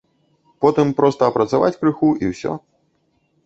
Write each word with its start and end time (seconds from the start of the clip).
Потым 0.65 0.87
проста 1.03 1.21
апрацаваць 1.33 1.77
крыху 1.81 2.09
і 2.25 2.33
ўсё. 2.33 2.51